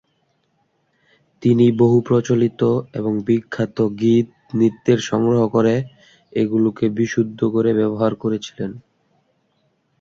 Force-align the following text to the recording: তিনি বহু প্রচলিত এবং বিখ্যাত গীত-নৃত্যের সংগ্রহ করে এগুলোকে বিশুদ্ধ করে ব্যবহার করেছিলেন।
তিনি 1.43 1.65
বহু 1.77 1.97
প্রচলিত 2.01 2.61
এবং 2.93 3.13
বিখ্যাত 3.27 3.77
গীত-নৃত্যের 3.99 4.99
সংগ্রহ 5.09 5.41
করে 5.47 5.75
এগুলোকে 6.33 6.85
বিশুদ্ধ 6.97 7.39
করে 7.47 7.69
ব্যবহার 7.73 8.11
করেছিলেন। 8.15 8.71